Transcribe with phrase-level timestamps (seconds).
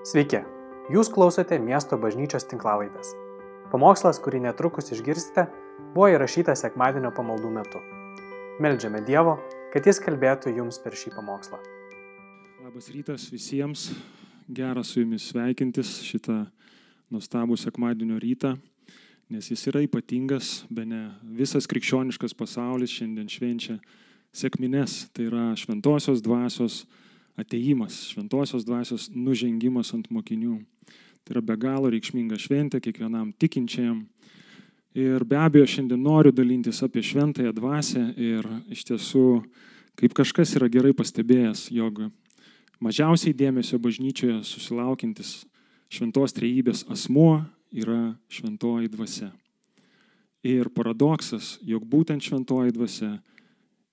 [0.00, 0.38] Sveiki,
[0.88, 3.10] jūs klausote miesto bažnyčios tinklavaitės.
[3.68, 5.42] Pamokslas, kurį netrukus išgirsite,
[5.92, 7.82] buvo įrašytas sekmadienio pamaldų metu.
[8.64, 9.34] Meldžiame Dievo,
[9.74, 11.60] kad Jis kalbėtų jums per šį pamokslą.
[12.64, 13.90] Labas rytas visiems,
[14.48, 16.38] gera su jumis sveikintis šitą
[17.12, 18.54] nuostabų sekmadienio rytą,
[19.28, 23.76] nes jis yra ypatingas, be ne visas krikščioniškas pasaulis šiandien švenčia
[24.32, 26.86] sėkmines, tai yra šventosios dvasios
[27.40, 30.58] ateimas, šventosios dvasios nužengimas ant mokinių.
[31.24, 34.04] Tai yra be galo reikšminga šventė kiekvienam tikinčiajam.
[34.96, 39.26] Ir be abejo, šiandien noriu dalintis apie šventąją dvasę ir iš tiesų,
[40.00, 42.08] kaip kažkas yra gerai pastebėjęs, jog
[42.82, 45.44] mažiausiai dėmesio bažnyčioje susilaukintis
[45.90, 49.30] šventos trejybės asmuo yra šventoji dvasia.
[50.42, 53.18] Ir paradoksas, jog būtent šventoji dvasia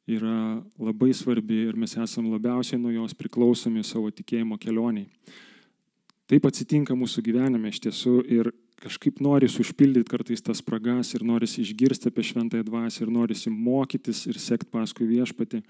[0.08, 5.08] yra labai svarbi ir mes esame labiausiai nuo jos priklausomi savo tikėjimo kelioniai.
[6.28, 8.52] Taip atsitinka mūsų gyvenime iš tiesų ir
[8.84, 14.26] kažkaip nori užpildyti kartais tas spragas ir nori išgirsti apie šventąją dvasę ir nori mokytis
[14.28, 15.64] ir sekti paskui viešpatį,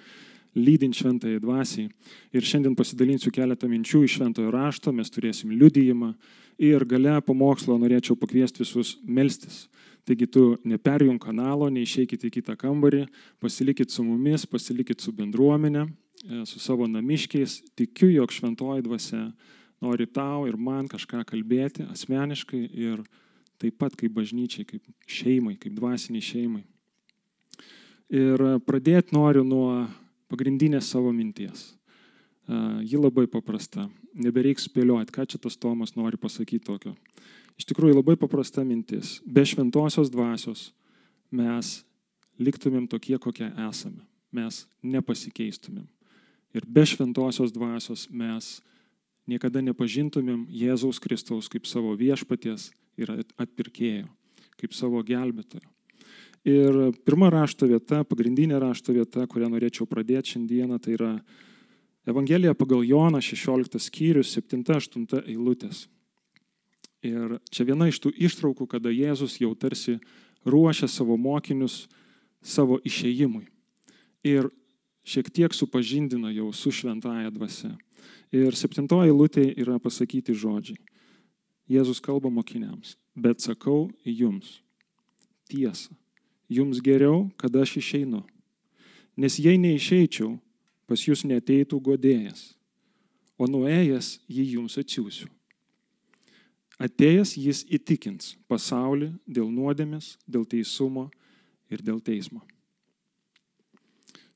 [0.57, 1.89] lydint šventąją dvasiai.
[2.33, 6.13] Ir šiandien pasidalinsiu keletą minčių iš šventojo rašto, mes turėsim liudijimą
[6.57, 9.67] ir gale pamokslo norėčiau pakviesti visus melstis
[10.08, 13.03] Taigi tu neperjung kanalo, neišeikit į kitą kambarį,
[13.44, 15.83] pasilikit su mumis, pasilikit su bendruomenė,
[16.23, 17.59] e, su savo namiškiais.
[17.75, 19.25] Tikiu, jog šventoji dvasia
[19.83, 23.03] nori tau ir man kažką kalbėti asmeniškai ir
[23.59, 26.63] taip pat kaip bažnyčiai, kaip šeimai, kaip dvasiniai šeimai.
[28.08, 29.89] Ir pradėti noriu nuo
[30.31, 31.73] pagrindinės savo minties.
[32.47, 33.89] E, ji labai paprasta.
[34.16, 36.95] Nebereiks spėlioti, ką čia tas Tomas nori pasakyti tokio.
[37.58, 39.17] Iš tikrųjų labai paprasta mintis.
[39.25, 40.72] Be šventosios dvasios
[41.33, 41.81] mes
[42.38, 44.03] liktumėm tokie, kokie esame.
[44.31, 45.88] Mes nepasikeistumėm.
[46.55, 48.59] Ir be šventosios dvasios mes
[49.28, 54.08] niekada nepažintumėm Jėzaus Kristaus kaip savo viešpaties ir atpirkėjo,
[54.58, 55.66] kaip savo gelbėtojo.
[56.47, 61.12] Ir pirma rašto vieta, pagrindinė rašto vieta, kurią norėčiau pradėti šiandieną, tai yra
[62.07, 65.88] Evangelija pagal Joną 16 skyrius 7-8 eilutės.
[67.06, 70.00] Ir čia viena iš tų ištraukų, kada Jėzus jau tarsi
[70.47, 71.85] ruošia savo mokinius
[72.41, 73.46] savo išėjimui.
[74.25, 74.50] Ir
[75.07, 77.75] šiek tiek supažindina jau su šventaja dvasia.
[78.34, 80.80] Ir septintoji lūtė yra pasakyti žodžiai.
[81.68, 84.62] Jėzus kalba mokiniams, bet sakau jums
[85.52, 85.91] tiesą.
[86.47, 88.24] Jums geriau, kada aš išeinu.
[89.19, 90.38] Nes jei neišeičiau,
[90.88, 92.53] pas jūs neteitų godėjas,
[93.36, 95.28] o nuėjęs jį jums atsiųsiu.
[96.77, 101.07] Atėjęs jis įtikins pasaulį dėl nuodėmės, dėl teisumo
[101.73, 102.43] ir dėl teismo.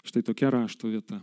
[0.02, 1.22] Štai tokia rašto vieta.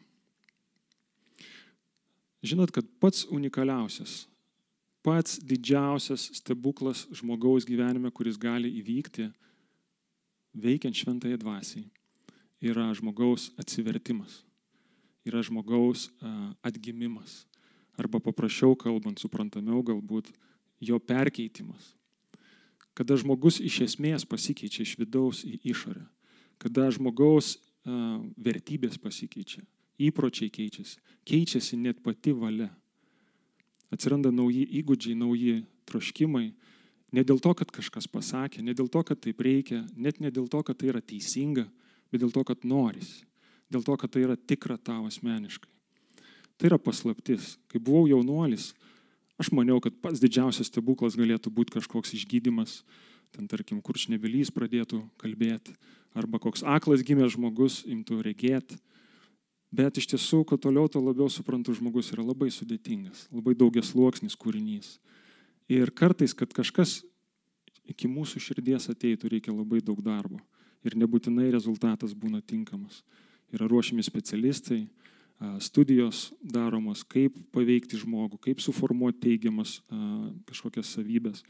[2.47, 4.29] Žinot, kad pats unikaliausias,
[5.03, 9.27] pats didžiausias stebuklas žmogaus gyvenime, kuris gali įvykti
[10.55, 11.89] veikiant šventąją dvasiai,
[12.63, 14.45] yra žmogaus atsivertimas,
[15.27, 16.09] yra žmogaus
[16.63, 17.43] atgimimas.
[17.99, 20.31] Arba paprasčiau kalbant, suprantamiau galbūt,
[20.81, 21.95] jo perkeitimas.
[22.99, 26.03] Kada žmogus iš esmės pasikeičia iš vidaus į išorę.
[26.59, 29.63] Kada žmogaus uh, vertybės pasikeičia,
[30.03, 32.73] įpročiai keičiasi, keičiasi net pati valia.
[33.95, 36.51] Atsiranda nauji įgūdžiai, nauji troškimai.
[37.15, 40.51] Ne dėl to, kad kažkas pasakė, ne dėl to, kad taip reikia, net ne dėl
[40.51, 41.65] to, kad tai yra teisinga,
[42.13, 43.25] bet dėl to, kad norisi.
[43.73, 45.71] Dėl to, kad tai yra tikra tavo asmeniškai.
[46.59, 47.55] Tai yra paslaptis.
[47.71, 48.73] Kai buvau jaunuolis,
[49.39, 52.83] Aš maniau, kad pats didžiausias stebuklas galėtų būti kažkoks išgydymas,
[53.35, 55.77] ten tarkim, kurčnebelys pradėtų kalbėti,
[56.19, 58.81] arba koks aklas gimęs žmogus imtų regėti.
[59.71, 64.35] Bet iš tiesų, kuo toliau, to labiau suprantu, žmogus yra labai sudėtingas, labai daugias sluoksnis
[64.41, 64.97] kūrinys.
[65.69, 67.03] Ir kartais, kad kažkas
[67.89, 70.41] iki mūsų širdies ateitų, reikia labai daug darbo.
[70.87, 73.03] Ir nebūtinai rezultatas būna tinkamas.
[73.53, 74.87] Yra ruošiami specialistai,
[75.63, 79.79] studijos daromos, kaip paveikti žmogų, kaip suformuoti teigiamas
[80.49, 81.45] kažkokias savybės.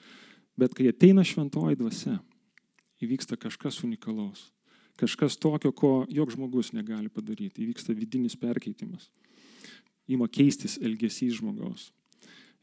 [0.58, 2.18] Bet kai ateina šventoji dvasia,
[3.00, 4.50] įvyksta kažkas unikalaus.
[4.98, 7.62] Kažkas tokio, ko jok žmogus negali padaryti.
[7.62, 9.06] Įvyksta vidinis perkeitimas.
[10.10, 11.92] Įma keistis elgesys žmogaus.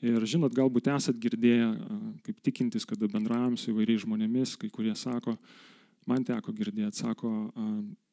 [0.04, 1.70] Ir žinot, galbūt esat girdėję,
[2.26, 5.38] kaip tikintis, kada bendravom su įvairiais žmonėmis, kai kurie sako,
[6.06, 7.32] man teko girdėti, sako,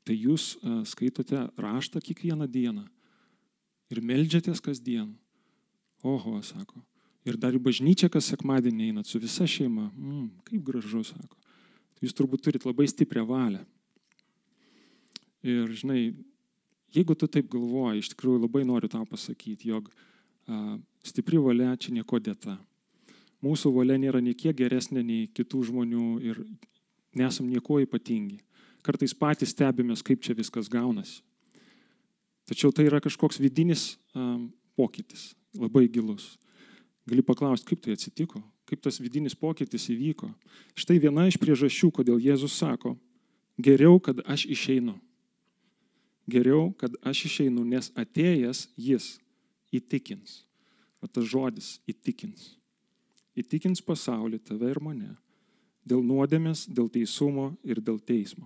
[0.06, 0.54] tai jūs
[0.88, 2.86] skaitote raštą kiekvieną dieną
[3.92, 5.12] ir melžiatės kasdien.
[6.02, 6.80] Oho, sako.
[7.28, 9.90] Ir dar į bažnyčią kas sekmadienį einat su visa šeima.
[9.92, 11.38] Mm, kaip gražu, sako.
[12.02, 13.60] Jūs turbūt turit labai stiprią valią.
[15.46, 16.00] Ir žinai,
[16.94, 19.90] jeigu tu taip galvoji, iš tikrųjų labai noriu tau pasakyti, jog
[21.02, 22.56] Stipri valia čia nieko dėta.
[23.42, 26.42] Mūsų valia nėra niekiek geresnė nei kitų žmonių ir
[27.18, 28.38] nesam nieko ypatingi.
[28.82, 31.22] Kartais patys stebimės, kaip čia viskas gaunasi.
[32.52, 33.94] Tačiau tai yra kažkoks vidinis
[34.76, 36.34] pokytis, labai gilus.
[37.08, 40.28] Gali paklausti, kaip tai atsitiko, kaip tas vidinis pokytis įvyko.
[40.76, 42.92] Štai viena iš priežasčių, kodėl Jėzus sako,
[43.56, 44.98] geriau, kad aš išeinu.
[46.28, 49.08] Geriau, kad aš išeinu, nes atėjęs jis
[49.72, 50.42] įtikins.
[51.00, 52.52] O tas žodis įtikins.
[53.32, 55.16] Įtikins pasaulį, tave ir mane.
[55.88, 58.44] Dėl nuodėmės, dėl teisumo ir dėl teismo.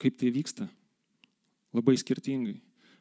[0.00, 0.72] Kaip tai vyksta?
[1.78, 2.58] Labai skirtingai.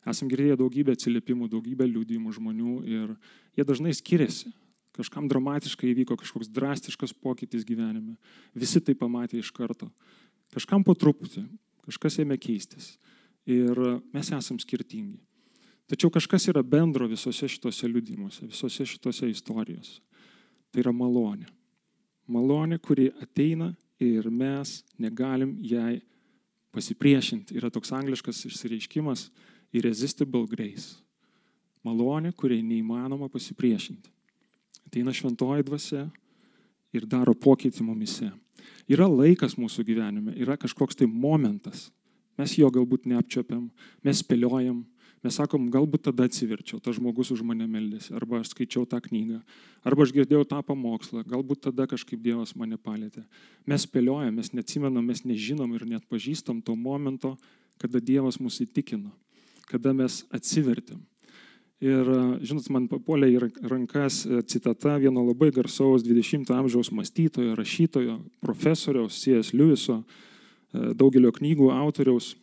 [0.08, 3.14] Esam girdėję daugybę atsiliepimų, daugybę liūdimų žmonių ir
[3.58, 4.54] jie dažnai skiriasi.
[4.96, 8.16] Kažkam dramatiškai įvyko kažkoks drastiškas pokytis gyvenime.
[8.56, 9.90] Visi tai pamatė iš karto.
[10.56, 11.44] Kažkam po truputį,
[11.86, 12.96] kažkas ėmė keistis.
[13.48, 13.78] Ir
[14.14, 15.20] mes esam skirtingi.
[15.88, 20.02] Tačiau kažkas yra bendro visose šitose liudimuose, visose šitose istorijose.
[20.72, 21.48] Tai yra malonė.
[22.28, 23.70] Malonė, kuri ateina
[24.04, 26.02] ir mes negalim jai
[26.78, 27.58] pasipriešinti.
[27.58, 29.28] Yra toks angliškas išsireiškimas
[29.76, 31.02] irresistible grace.
[31.86, 34.12] Malonė, kuriai neįmanoma pasipriešinti.
[34.88, 36.06] Ateina šventoji dvasia
[36.96, 38.30] ir daro pokytį mumise.
[38.88, 41.90] Yra laikas mūsų gyvenime, yra kažkoks tai momentas.
[42.38, 43.68] Mes jo galbūt neapčiopiam,
[44.06, 44.84] mes spėliojam,
[45.26, 49.40] Mes sakom, galbūt tada atsiverčiau, tas žmogus už mane meldėsi, arba aš skaičiau tą knygą,
[49.88, 53.24] arba aš girdėjau tą pamokslą, galbūt tada kažkaip Dievas mane palėtė.
[53.66, 57.34] Mes spėliojam, mes neatsimenam, mes nežinom ir net pažįstam to momento,
[57.82, 59.10] kada Dievas mus įtikino,
[59.72, 61.02] kada mes atsivertėm.
[61.82, 62.08] Ir,
[62.42, 69.54] žinot, man papuolė į rankas citata vieno labai garsaus 20-ojo amžiaus mąstytojo, rašytojo, profesoriaus C.S.
[69.54, 70.00] Lewiso,
[70.74, 72.34] daugelio knygų autoriaus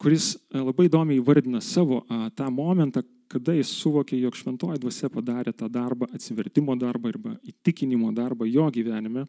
[0.00, 2.02] kuris e, labai įdomiai įvardina savo
[2.36, 3.02] tą momentą,
[3.32, 8.68] kada jis suvokė, jog šventoji dvasia padarė tą darbą, atsivertimo darbą arba įtikinimo darbą jo
[8.70, 9.26] gyvenime.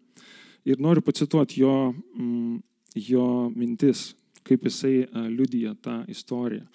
[0.68, 2.60] Ir noriu pacituoti jo, mm,
[3.08, 4.12] jo mintis,
[4.48, 6.68] kaip jisai liudyja tą istoriją.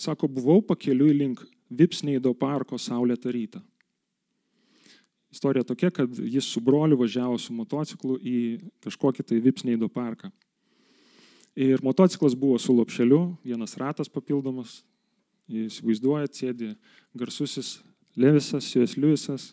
[0.00, 3.60] Sako, buvau pakeliui link Vipsneido parko Saulėtą rytą.
[5.30, 8.38] Istorija tokia, kad jis su broliu važiavo su motociklu į
[8.82, 10.32] kažkokį tai Vipsneido parką.
[11.58, 14.80] Ir motociklas buvo su lopšeliu, vienas ratas papildomas.
[15.50, 16.74] Jūs vaizduojat, sėdi
[17.18, 17.80] garsusis
[18.14, 19.48] Levisas, Sijas Liujisas,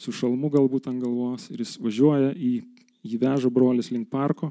[0.00, 1.50] su šalmu galbūt ant galvos.
[1.52, 2.54] Ir jis važiuoja į,
[3.04, 4.48] jį veža brolis link parko.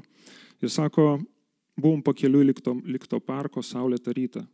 [0.62, 1.18] Ir sako,
[1.74, 4.44] buvom pakeliui likto, likto parko saulėtą rytą.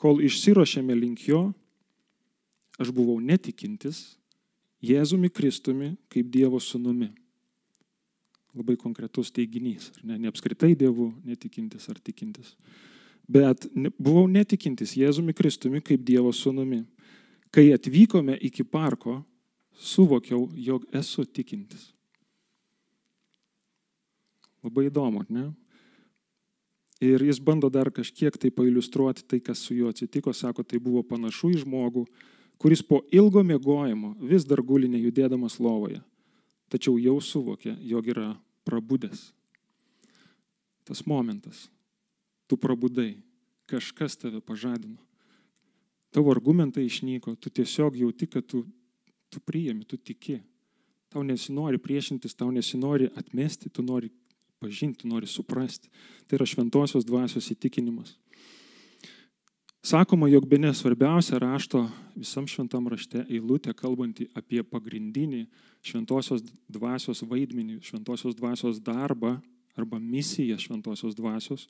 [0.00, 1.50] Kol išsirošėme link jo,
[2.78, 4.18] aš buvau netikintis
[4.78, 7.10] Jėzumi Kristumi kaip Dievo sunumi
[8.56, 9.90] labai konkretus teiginys.
[10.02, 12.54] Ne, ne apskritai Dievu netikintis ar tikintis.
[13.28, 13.66] Bet
[14.00, 16.84] buvau netikintis Jėzumi Kristumi kaip Dievo sūnumi.
[17.52, 19.22] Kai atvykome iki parko,
[19.78, 21.92] suvokiau, jog esu tikintis.
[24.64, 25.48] Labai įdomu, ne?
[26.98, 30.32] Ir jis bando dar kažkiek tai pailustruoti tai, kas su juo atsitiko.
[30.34, 32.02] Sako, tai buvo panašu į žmogų,
[32.58, 36.00] kuris po ilgo mėgojimo vis dar guli nejudėdamas lovoje.
[36.68, 38.28] Tačiau jau suvokė, jog yra
[38.68, 39.30] prabudęs.
[40.84, 41.68] Tas momentas.
[42.48, 43.18] Tu prabudai.
[43.68, 44.96] Kažkas tave pažadino.
[46.12, 47.34] Tavo argumentai išnyko.
[47.36, 48.62] Tu tiesiog jauti, kad tu,
[49.28, 50.38] tu priimi, tu tiki.
[51.12, 54.08] Tau nesinori priešintis, tau nesinori atmesti, tu nori
[54.60, 55.92] pažinti, nori suprasti.
[56.28, 58.16] Tai yra šventosios dvasios įtikinimas.
[59.82, 61.84] Sakoma, jog be nesvarbiausia rašto
[62.18, 65.44] visam šventam rašte eilutė kalbanti apie pagrindinį
[65.86, 69.36] šventosios dvasios vaidmenį, šventosios dvasios darbą
[69.78, 71.68] arba misiją šventosios dvasios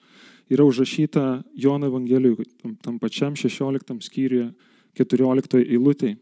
[0.49, 2.49] yra užrašyta Jono Evangelijoje,
[2.81, 4.49] tam, pačiam 16 skyriuje
[4.97, 6.17] 14 eilutėje.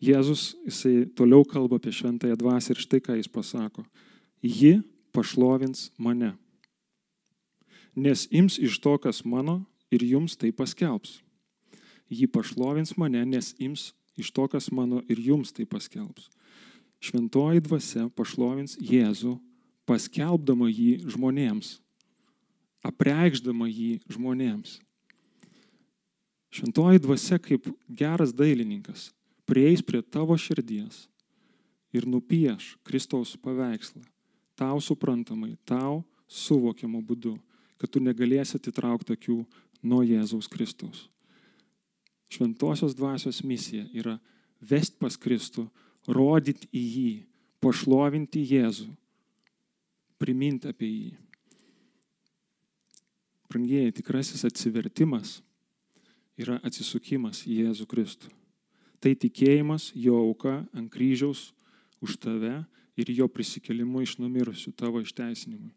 [0.00, 3.84] Jėzus, jisai toliau kalba apie šventąją dvasę ir štai ką jis pasako.
[4.40, 4.78] Ji
[5.12, 6.34] pašlovins mane,
[7.96, 11.20] nes ims iš to, kas mano ir jums tai paskelbs.
[12.10, 16.28] Ji pašlovins mane, nes ims iš to, kas mano ir jums tai paskelbs.
[17.00, 19.38] Šventoji dvasia pašlovins Jėzų,
[19.88, 21.78] paskelbdama jį žmonėms,
[22.84, 24.78] apreikšdama jį žmonėms.
[26.50, 29.08] Šventoji dvasia kaip geras dailininkas
[29.50, 31.06] prieis prie tavo širdies
[31.94, 34.02] ir nupieš Kristaus paveikslą,
[34.54, 37.34] tau suprantamai, tau suvokiamu būdu,
[37.80, 39.40] kad tu negalėsi atitraukti akių
[39.82, 41.06] nuo Jėzaus Kristaus.
[42.30, 44.18] Šventosios dvasios misija yra
[44.60, 45.66] vest pas Kristų,
[46.06, 47.12] rodyti į jį,
[47.60, 48.88] pašlovinti Jėzų,
[50.20, 51.12] priminti apie jį.
[53.50, 55.40] Prangieji, tikrasis atsivertimas
[56.38, 58.30] yra atsisukimas į Jėzų Kristų.
[59.00, 61.50] Tai tikėjimas jo auka ant kryžiaus
[62.04, 62.60] už tave
[63.00, 65.72] ir jo prisikelimu iš numirusių tavo išteisinimui.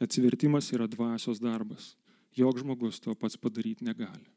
[0.00, 1.92] Atsivertimas yra dvasios darbas.
[2.38, 4.28] Jok žmogus to pats padaryti negali.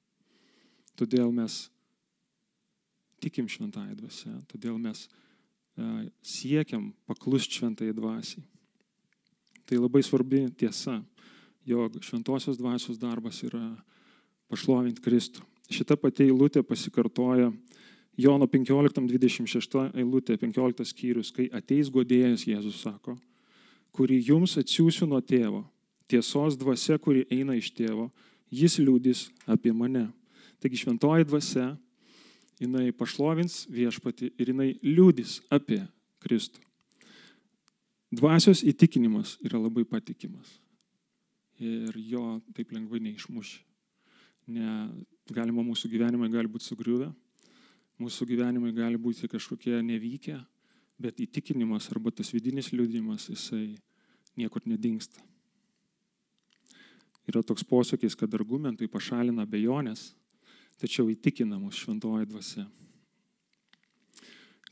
[0.97, 1.67] Todėl mes
[3.21, 8.43] tikim šventąją dvasę, todėl mes e, siekiam paklust šventąją dvasiai.
[9.69, 10.97] Tai labai svarbi tiesa,
[11.69, 13.63] jog šventosios dvasios darbas yra
[14.51, 15.45] pašlovinti Kristų.
[15.71, 17.51] Šita pati eilutė pasikartoja
[18.19, 23.15] Jono 15.26 eilutė, 15 skyrius, kai ateis godėjas, Jėzus sako,
[23.95, 25.63] kurį jums atsiųsiu nuo tėvo,
[26.11, 28.09] tiesos dvasia, kuri eina iš tėvo,
[28.51, 30.09] jis liūdis apie mane.
[30.61, 31.71] Taigi šventoji dvasia,
[32.61, 35.81] jinai pašlovins viešpati ir jinai liūdis apie
[36.21, 36.61] Kristų.
[38.11, 40.57] Dvasios įtikinimas yra labai patikimas
[41.61, 43.61] ir jo taip lengvai neišmuši.
[44.51, 44.67] Ne,
[45.31, 47.11] galima mūsų gyvenimai gali būti sugriuvę,
[48.01, 50.39] mūsų gyvenimai gali būti kažkokie nevykę,
[51.01, 53.77] bet įtikinimas arba tas vidinis liūdimas, jisai
[54.35, 55.21] niekur nedingsta.
[57.31, 60.09] Yra toks posakis, kad argumentai pašalina bejonės,
[60.81, 62.65] tačiau įtikina mus šventoji dvasia.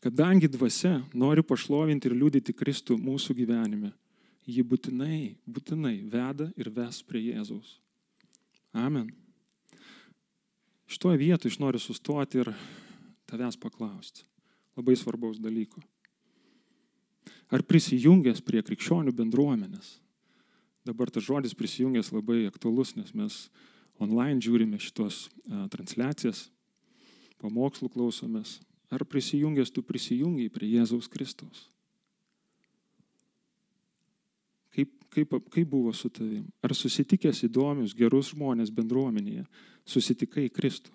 [0.04, 3.94] Kadangi dvasia nori pašlovinti ir liūdyti Kristų mūsų gyvenime,
[4.44, 7.78] ji būtinai, būtinai veda ir ves prie Jėzaus.
[8.76, 9.08] Amen.
[10.90, 12.52] Šitoje vietoje aš noriu sustoti ir
[13.30, 14.26] tavęs paklausti.
[14.76, 15.84] Labai svarbaus dalyko.
[17.50, 19.96] Ar prisijungęs prie krikščionių bendruomenės?
[20.88, 23.40] Dabar tas žodis prisijungęs labai aktualus, nes mes
[24.00, 26.48] online žiūrime šitos a, transliacijas,
[27.42, 28.60] pamokslų klausomės.
[28.90, 31.68] Ar prisijungęs tu prisijungiai prie Jėzaus Kristaus?
[34.74, 36.48] Kaip, kaip, kaip buvo su tavim?
[36.64, 39.46] Ar susitikęs įdomius, gerus žmonės bendruomenėje,
[39.86, 40.94] susitikai Kristų?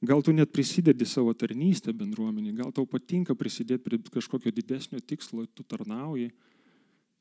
[0.00, 5.44] Gal tu net prisidedi savo tarnystę bendruomenį, gal tau patinka prisidėti prie kažkokio didesnio tikslo,
[5.52, 6.30] tu tarnauji,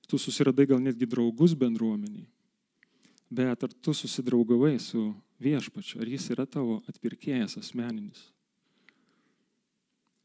[0.10, 2.26] tu susiradai gal netgi draugus bendruomeniai.
[3.30, 8.24] Bet ar tu susidraugavai su viešpačiu, ar jis yra tavo atpirkėjas asmeninis?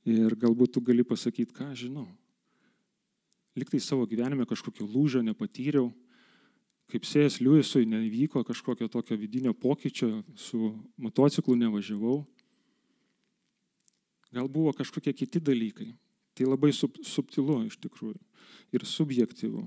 [0.08, 2.08] Ir galbūt tu gali pasakyti, ką žinau.
[3.56, 5.92] Liktai savo gyvenime kažkokio lūžio nepatyriau,
[6.90, 12.22] kaip sėjas Liujisui nevyko kažkokio tokio vidinio pokyčio, su motociklu nevažiavau.
[14.34, 15.92] Gal buvo kažkokie kiti dalykai.
[16.34, 18.18] Tai labai sub, subtilu iš tikrųjų
[18.74, 19.64] ir subjektyvu.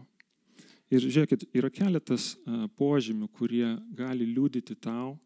[0.92, 2.34] Ir žiūrėkit, yra keletas
[2.80, 5.18] požymių, kurie gali liūdyti tau,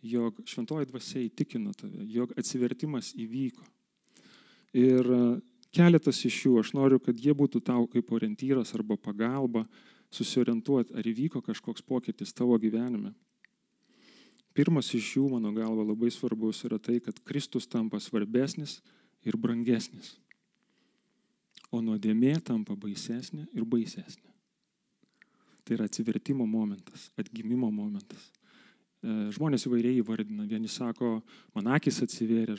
[0.00, 3.64] jog šventoji dvasia įtikino tave, jog atsivertimas įvyko.
[4.80, 5.08] Ir
[5.76, 9.66] keletas iš jų, aš noriu, kad jie būtų tau kaip orientyras arba pagalba
[10.14, 13.12] susiorientuoti, ar įvyko kažkoks pokytis tavo gyvenime.
[14.56, 18.80] Pirmas iš jų, mano galva, labai svarbus yra tai, kad Kristus tampa svarbesnis
[19.22, 20.16] ir brangesnis,
[21.70, 24.28] o nuodėmė tampa baisesnė ir baisesnė.
[25.64, 28.30] Tai yra atsivertimo momentas, atgimimo momentas.
[29.00, 30.44] Žmonės įvairiai įvardina.
[30.48, 31.20] Vieni sako,
[31.56, 32.58] man akis atsivėrė,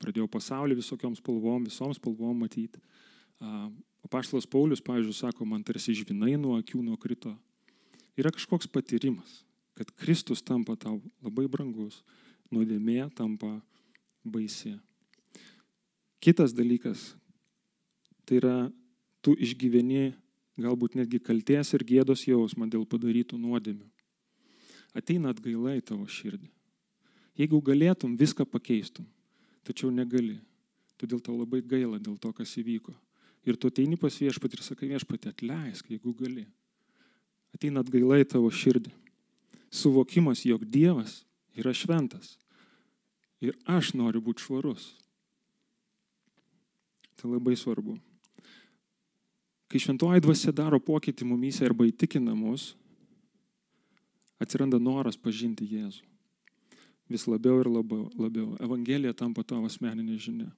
[0.00, 2.80] pradėjau pasaulį visokiom spalvom, visom spalvom matyti.
[4.08, 7.34] Paštalas Paulius, pavyzdžiui, sako, man tarsi žvinai nuo akių nukrito.
[8.18, 9.42] Yra kažkoks patyrimas,
[9.78, 12.00] kad Kristus tampa tau labai brangus,
[12.50, 13.58] nuodėmė tampa
[14.26, 14.72] baisi.
[16.18, 17.12] Kitas dalykas,
[18.28, 18.56] tai yra,
[19.24, 20.12] tu išgyveni
[20.60, 23.86] galbūt netgi kalties ir gėdos jausmą dėl padarytų nuodėmių.
[24.96, 26.48] Ateina atgaila į tavo širdį.
[27.38, 29.06] Jeigu galėtum, viską pakeistum,
[29.64, 30.40] tačiau negali.
[30.98, 32.92] Todėl tau labai gaila dėl to, kas įvyko.
[33.46, 36.48] Ir tu ateini pas viešpatį ir sakai viešpatį, atleisk, jeigu gali.
[37.54, 38.90] Ateina atgaila į tavo širdį.
[39.70, 41.22] Suvokimas, jog Dievas
[41.56, 42.34] yra šventas.
[43.38, 44.90] Ir aš noriu būti švarus.
[47.18, 47.94] Tai labai svarbu.
[49.68, 52.70] Kai šventoji dvasia daro pokytį mumyse arba įtikina mus,
[54.40, 56.06] atsiranda noras pažinti Jėzų.
[57.08, 58.08] Vis labiau ir labiau.
[58.16, 58.54] labiau.
[58.60, 60.48] Evangelija tampa tavo asmeninė žinia.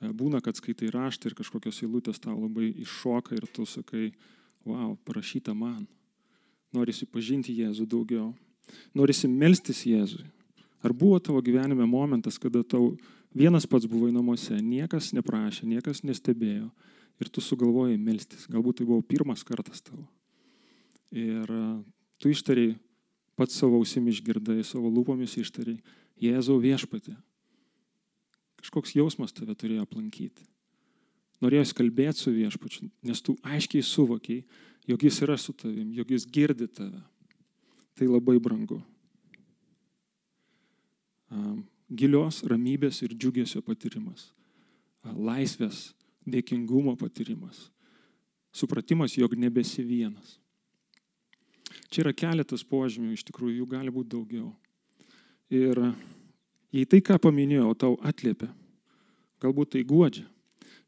[0.00, 4.12] Būna, kad skaitai raštą ir kažkokios eilutės tau labai iššoka ir tu sakai,
[4.64, 5.86] wow, parašyta man.
[6.72, 8.34] Norisi pažinti Jėzų daugiau.
[8.94, 10.24] Norisi melstis Jėzui.
[10.84, 12.92] Ar buvo tavo gyvenime momentas, kada tau
[13.34, 16.68] vienas pats buvai namuose, niekas neprašė, niekas nestebėjo
[17.18, 18.46] ir tu sugalvojai melstis.
[18.50, 20.04] Galbūt tai buvo pirmas kartas tavo.
[21.14, 21.48] Ir
[22.20, 22.76] tu ištariai,
[23.38, 25.80] pats savo ausimi išgirdai, savo lūpomis ištariai,
[26.18, 27.14] Jėzau viešpatė.
[28.58, 30.42] Kažkoks jausmas tave turėjo aplankyti.
[31.38, 34.42] Norėjai kalbėti su viešpačiu, nes tu aiškiai suvokiai,
[34.90, 36.98] jog jis yra su tavim, jog jis girdi tave.
[37.94, 38.80] Tai labai brangu.
[41.88, 44.32] gilios ramybės ir džiugesio patyrimas,
[45.04, 45.94] laisvės,
[46.32, 47.68] dėkingumo patyrimas,
[48.54, 50.38] supratimas, jog nebesi vienas.
[51.88, 54.50] Čia yra keletas požymių, iš tikrųjų jų gali būti daugiau.
[55.52, 55.80] Ir
[56.74, 58.50] jei tai, ką paminėjau, tau atliepia,
[59.40, 60.26] galbūt tai guodžia,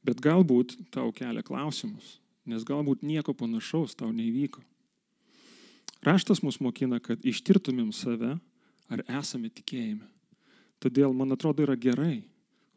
[0.04, 4.60] bet galbūt tau kelia klausimus, nes galbūt nieko panašaus tau neįvyko.
[6.04, 8.38] Raštas mus mokina, kad ištirtumėm save,
[8.88, 10.06] ar esame tikėjime.
[10.80, 12.22] Todėl, man atrodo, yra gerai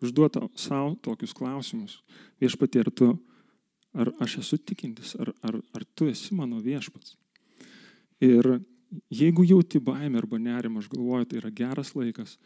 [0.05, 1.99] užduoti savo tokius klausimus.
[2.41, 3.09] Viešpatie, ar tu,
[3.93, 7.15] ar aš esu tikintis, ar, ar, ar tu esi mano viešpats.
[8.23, 8.59] Ir
[9.13, 12.37] jeigu jauti baimę arba nerimą, aš galvoju, tai yra geras laikas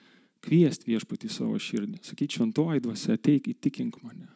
[0.44, 2.02] kviesti viešpatį savo širdį.
[2.06, 4.30] Sakyti, šventoji dvasia, ateik, įtikink mane.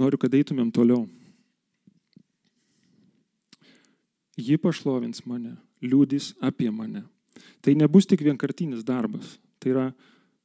[0.00, 1.04] Noriu, kad eitumėm toliau.
[4.40, 7.04] Ji pašlovins mane, liūdys apie mane.
[7.60, 9.86] Tai nebus tik vienkartinis darbas, tai yra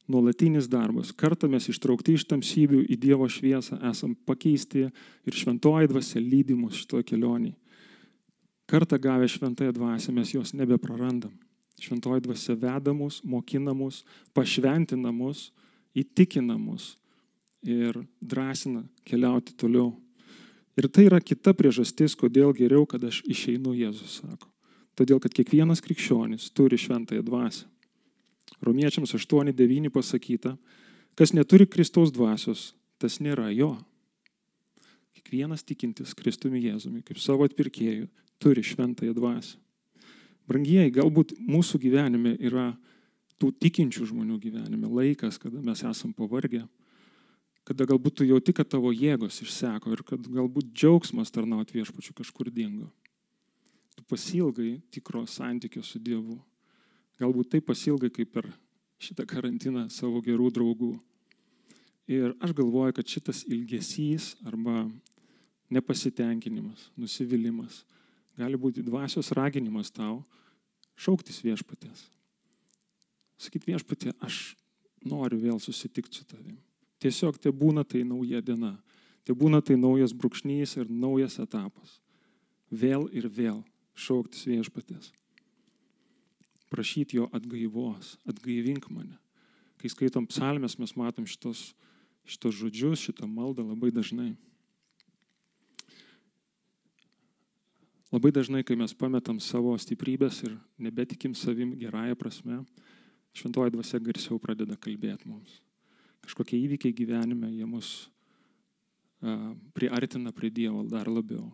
[0.08, 1.12] nuolatinis darbas.
[1.12, 7.08] Kartą mes ištraukti iš tamsybių į Dievo šviesą, esam pakeisti ir šventoji dvasia lydimus šitoje
[7.12, 7.56] kelionėje.
[8.66, 11.34] Kartą gavę šventąją dvasę mes jos nebeprarandam.
[11.82, 15.52] Šventoji dvasia veda mus, mokina mus, pašventina mus,
[15.96, 16.96] įtikina mus
[17.66, 19.94] ir drąsina keliauti toliau.
[20.76, 24.50] Ir tai yra kita priežastis, kodėl geriau, kad aš išeinu, Jėzus sako.
[24.96, 27.68] Todėl, kad kiekvienas krikščionis turi šventąją dvasę.
[28.64, 30.56] Romiečiams 8.9 pasakyta,
[31.16, 33.74] kas neturi Kristaus dvasios, tas nėra jo.
[35.16, 38.08] Kiekvienas tikintis Kristumi Jėzumi, kaip savo atpirkėjų,
[38.40, 39.58] turi šventąją dvasę.
[40.46, 42.70] Brangieji, galbūt mūsų gyvenime yra
[43.42, 46.62] tų tikinčių žmonių gyvenime laikas, kada mes esam pavargę,
[47.66, 52.52] kada galbūt tu jauti, kad tavo jėgos išseko ir kad galbūt džiaugsmas tarnauti viešpačiu kažkur
[52.54, 52.92] dingo.
[53.98, 56.38] Tu pasilgai tikro santykio su Dievu.
[57.22, 58.50] Galbūt taip pasilgai kaip per
[59.02, 60.94] šitą karantiną savo gerų draugų.
[62.12, 64.86] Ir aš galvoju, kad šitas ilgesys arba
[65.74, 67.84] nepasitenkinimas, nusivylimas
[68.38, 70.20] gali būti dvasios raginimas tau
[71.00, 72.06] šauktis viešpatės.
[73.42, 74.56] Sakyt viešpatė, aš
[75.04, 76.60] noriu vėl susitikti su tavim.
[77.04, 78.76] Tiesiog tai būna tai nauja diena.
[79.26, 82.00] Tai būna tai naujas brūkšnys ir naujas etapas.
[82.70, 83.64] Vėl ir vėl
[83.98, 85.12] šauktis viešpatės.
[86.76, 89.16] Prašyti jo atgaivos, atgaivink mane.
[89.80, 91.70] Kai skaitom psalmės, mes matom šitos,
[92.28, 94.34] šitos žodžius, šitą maldą labai dažnai.
[98.12, 102.64] Labai dažnai, kai mes pametam savo stiprybės ir nebetikim savim gerąją prasme,
[103.36, 105.62] šventoji dvasia garsiau pradeda kalbėti mums
[106.26, 108.10] kažkokie įvykiai gyvenime, jie mus
[109.78, 111.48] priartina prie Dievo dar labiau.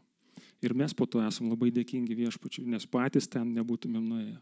[0.61, 4.37] Ir mes po to esam labai dėkingi viešpačiui, nes patys ten nebūtumėm nuėję.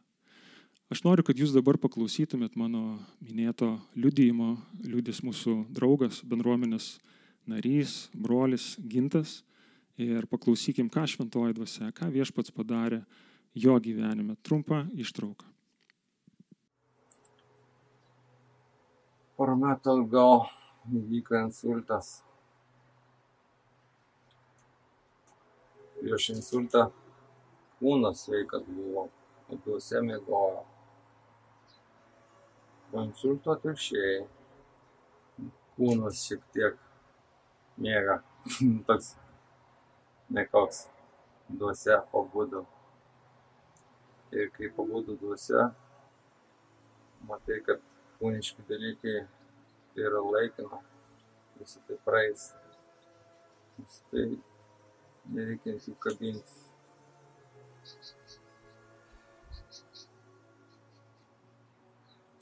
[0.90, 6.96] Aš noriu, kad jūs dabar paklausytumėt mano minėto liudyjimo, liudys mūsų draugas, bendruomenės
[7.50, 9.44] narys, brolis Gintas.
[10.00, 13.04] Ir paklausykim, ką šventoji dvasia, ką viešpats padarė
[13.54, 14.40] jo gyvenime.
[14.42, 15.50] Trumpa ištrauka.
[19.40, 20.42] porą metų atgal
[21.00, 22.10] įvyko insultas.
[26.00, 26.90] Prieš insultą
[27.80, 29.06] kūnas sveikas buvo,
[29.64, 30.66] duose mėgojo.
[32.90, 34.22] Po insulto atvirkščiai
[35.76, 36.80] kūnas šiek tiek
[37.86, 38.16] mėga,
[38.88, 39.12] toks
[40.34, 40.80] nekoks
[41.62, 42.64] duose pabudo.
[44.34, 45.68] Ir kai pabudo duose,
[47.30, 47.86] matai, kad
[48.20, 49.16] kūniški dalykai
[49.94, 50.82] tai yra laikina,
[51.60, 52.50] visi tai praeis.
[53.78, 54.26] Visi tai
[55.38, 56.69] nereikia jų kabintis.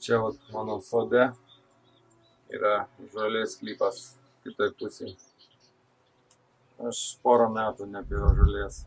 [0.08, 1.20] Čia vat, mano sode
[2.56, 2.70] yra
[3.12, 3.98] žolės klypas
[4.40, 5.10] kitoj pusėje.
[6.88, 8.78] Aš porą metų nepirau žolės.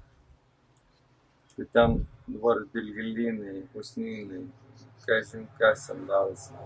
[1.52, 1.94] Tai ten
[2.26, 4.42] dabar dilgėlynai, pusnynai,
[5.06, 6.58] kažin kas ten darosi.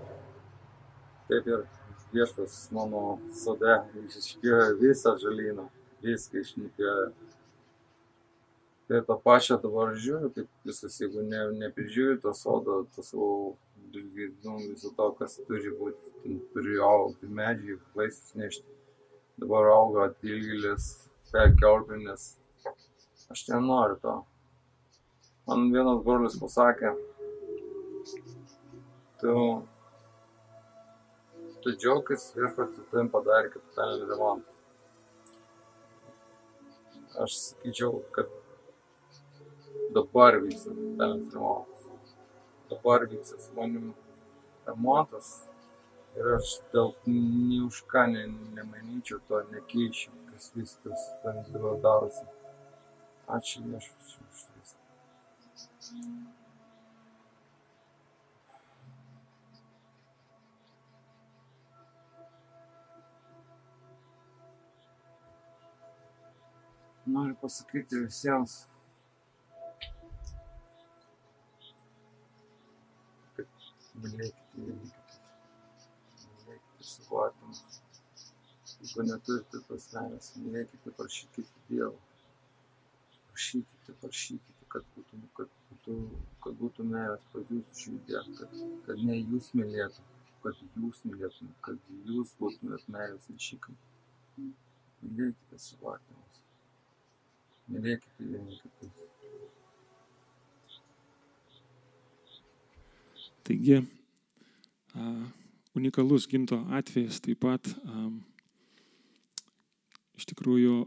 [1.27, 1.67] Taip ir
[2.15, 3.03] viešpas mano
[3.35, 5.67] sode išpjovė visą žalyną,
[6.07, 7.11] viską išnipjovė.
[8.87, 13.33] Tai tą pačią dabar žiūriu, kaip viskas, jeigu ne, neprižiūri to sodo, to savo,
[14.43, 18.77] nu, viso to, kas turi būti, turi augti medžiai, vaisius nešti.
[19.41, 20.85] Dabar auga dilgėlės,
[21.31, 22.29] perkiaulpinės.
[23.33, 24.15] Aš nenoriu to.
[25.47, 26.93] Man vienas brolis pasakė,
[29.21, 29.33] tu,
[31.61, 34.55] tu džiaugis viešpats tavim padarė kapitalinį remontą.
[37.25, 38.31] Aš sakyčiau, kad
[39.95, 41.74] dabar vyksta kapitalinis remontas.
[42.69, 43.93] Dabar vyksta su manim
[44.65, 45.45] remontas,
[46.15, 48.21] Ir aš dėl nei už ką ne,
[48.55, 52.23] nemanyčiau to, nekeičiau, kas viskas ten dabar darosi.
[53.37, 54.79] Ačiū viešpačiu už viską.
[67.15, 68.55] Noriu pasakyti visiems,
[73.37, 73.65] kad
[74.03, 74.91] mylėkite vieni
[76.45, 77.81] mylėkite savo artimus.
[78.81, 81.95] Jeigu neturite tos meilės, mylėkite, prašykite Dievo.
[83.29, 85.95] Prašykite, prašykite, kad būtų, kad būtų,
[86.45, 90.05] kad būtų meilės pas jūsų širdie, kad, kad ne jūs mylėtų,
[90.45, 93.75] kad jūs mylėtumėt, kad jūs būtumėt meilės ryšikai.
[95.05, 96.41] Mylėkite savo artimus.
[97.73, 99.03] Mylėkite vieni kitus.
[103.45, 103.81] Taigi,
[105.77, 107.67] unikalus ginto atvejas taip pat
[110.15, 110.77] iš tikrųjų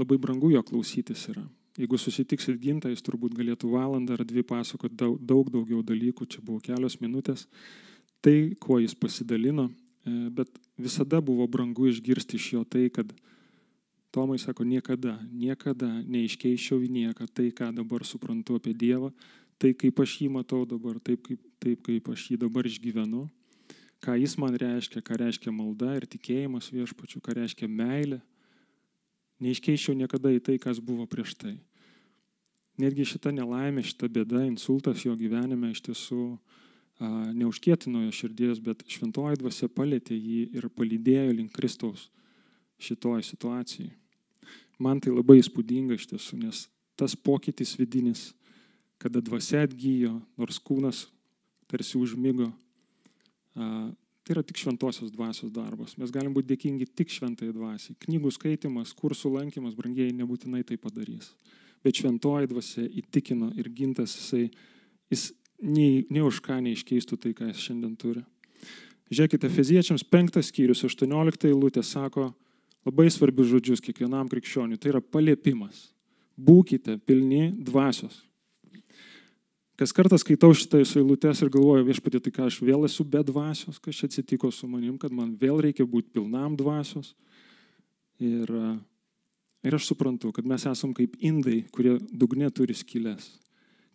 [0.00, 1.44] labai brangu jo klausytis yra.
[1.78, 6.42] Jeigu susitiksit gintą, jis turbūt galėtų valandą ar dvi pasakoti daug, daug daugiau dalykų, čia
[6.44, 7.46] buvo kelios minutės.
[8.22, 9.70] Tai, kuo jis pasidalino,
[10.04, 13.14] e, bet visada buvo brangu išgirsti iš jo tai, kad
[14.12, 19.08] Tomai sako, niekada, niekada neiškeiščiau į nieką tai, ką dabar suprantu apie Dievą,
[19.62, 23.28] tai kaip aš jį matau dabar, taip kaip, taip kaip aš jį dabar išgyvenu,
[24.02, 28.18] ką jis man reiškia, ką reiškia malda ir tikėjimas viešpačiu, ką reiškia meilė.
[29.42, 31.56] Neiškeiščiau niekada į tai, kas buvo prieš tai.
[32.82, 36.24] Netgi šita nelaimė, šita bėda, insultas jo gyvenime iš tiesų
[37.34, 42.08] neužkietino jo širdies, bet šventoji dvasia palėtė jį ir palydėjo link Kristaus
[42.82, 43.90] šitoj situacijai.
[44.82, 46.66] Man tai labai įspūdinga iš tiesų, nes
[46.98, 48.32] tas pokytis vidinis,
[49.02, 51.06] kada dvasia atgyjo, nors kūnas
[51.70, 52.50] tarsi užmygo,
[53.54, 55.96] tai yra tik šventosios dvasios darbas.
[55.98, 57.96] Mes galim būti dėkingi tik šventai dvasiai.
[58.04, 61.32] Knygų skaitimas, kursų lankymas, brangiai, nebūtinai tai padarys.
[61.82, 64.44] Bet šventoji dvasia įtikino ir gintas jisai,
[65.10, 68.22] jis nei, nei už ką neiškeistų tai, ką jis šiandien turi.
[69.12, 72.30] Žiūrėkite, Feziečiams penktas skyrius, 18 eilutė sako,
[72.86, 74.78] labai svarbius žodžius kiekvienam krikščioniui.
[74.80, 75.90] Tai yra paliepimas.
[76.38, 78.22] Būkite pilni dvasios.
[79.82, 83.80] Kas kartą skaitau šitą eilutes ir galvoju, viešpatė, tai ką aš vėl esu be dvasios,
[83.82, 87.08] kas čia atsitiko su manim, kad man vėl reikia būti pilnam dvasios.
[88.22, 88.52] Ir,
[89.66, 93.26] ir aš suprantu, kad mes esam kaip indai, kurie dugne turi skylės.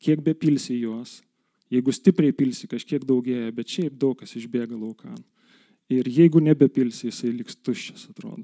[0.03, 1.21] Kiek be pilsi juos,
[1.71, 5.15] jeigu stipriai pilsi, kažkiek daugėja, bet šiaip daug kas išbėga laukan.
[5.87, 8.43] Ir jeigu nebepilsi, jisai liks tuščias, atrodo.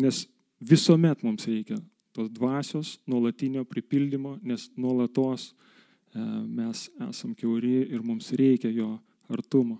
[0.00, 0.24] Nes
[0.64, 1.76] visuomet mums reikia
[2.16, 5.67] tos dvasios, nuolatinio pripildymo, nes nuolatos e,
[6.44, 8.96] mes esam keuri ir mums reikia jo
[9.28, 9.78] artumo.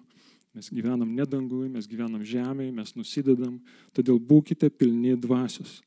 [0.54, 3.58] Mes gyvenam ne dangui, mes gyvenam žemėje, mes nusidedam,
[3.94, 5.78] todėl būkite pilni dvasios.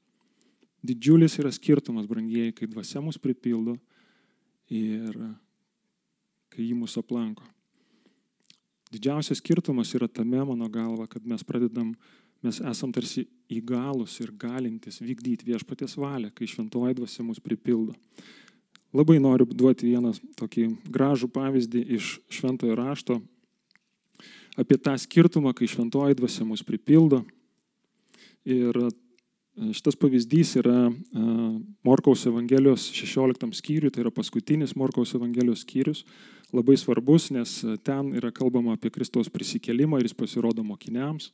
[0.81, 3.75] Didžiulis yra skirtumas, brangieji, kai dvasia mus pripildo
[4.71, 5.17] ir
[6.51, 7.45] kai jį mūsų aplanko.
[8.91, 11.93] Didžiausias skirtumas yra tame, mano galva, kad mes pradedam
[12.41, 17.93] mes esam tarsi įgalus ir galintys vykdyti viešpatės valią, kai šventoji dvasia mus pripildo.
[18.91, 23.21] Labai noriu duoti vieną tokį gražų pavyzdį iš šventojo rašto
[24.59, 27.21] apie tą skirtumą, kai šventoji dvasia mus pripildo.
[28.43, 28.89] Ir e,
[29.77, 30.93] šitas pavyzdys yra e,
[31.87, 36.03] Morkaus Evangelijos 16 skyriui, tai yra paskutinis Morkaus Evangelijos skyrius,
[36.51, 41.31] labai svarbus, nes ten yra kalbama apie Kristaus prisikelimą ir jis pasirodo mokiniams.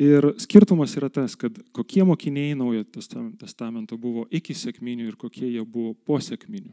[0.00, 2.86] Ir skirtumas yra tas, kad kokie mokiniai naujo
[3.36, 6.72] testamento buvo iki sėkminių ir kokie jie buvo po sėkminių.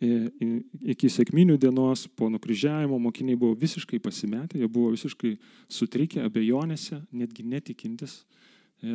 [0.00, 0.30] E,
[0.94, 5.34] iki sėkminių dienos po nukryžiavimo mokiniai buvo visiškai pasimetę, jie buvo visiškai
[5.70, 8.22] sutrikę abejonėse, netgi netikintis,
[8.80, 8.94] e,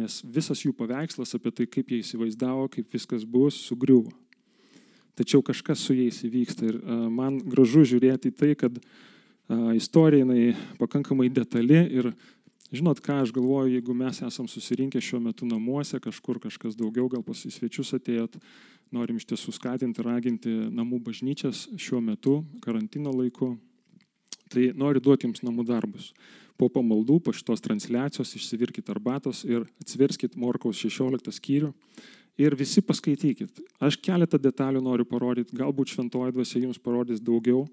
[0.00, 4.14] nes visas jų paveikslas apie tai, kaip jie įsivaizdavo, kaip viskas bus, sugriuvo.
[5.20, 8.82] Tačiau kažkas su jais įvyksta ir e, man gražu žiūrėti į tai, kad
[9.72, 12.10] istorija jinai pakankamai detali ir
[12.68, 17.22] Žinot, ką aš galvoju, jeigu mes esam susirinkę šiuo metu namuose, kažkur kažkas daugiau, gal
[17.24, 18.36] pas svečius atėjot,
[18.92, 23.54] norim iš tiesų skatinti, raginti namų bažnyčias šiuo metu, karantino laiku,
[24.52, 26.10] tai noriu duoti jums namų darbus.
[26.60, 31.72] Po pamaldų, po šitos transliacijos išsivirkite arbatos ir atsiverskite Morkaus 16 skyrių
[32.38, 33.62] ir visi paskaitykit.
[33.80, 37.64] Aš keletą detalių noriu parodyti, galbūt šventoji dvasia jums parodys daugiau.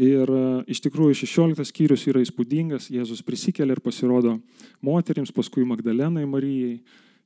[0.00, 4.40] Ir e, iš tikrųjų 16 skyrius yra įspūdingas, Jėzus prisikelia ir pasirodo
[4.82, 6.80] moterims, paskui Magdalenai Marijai.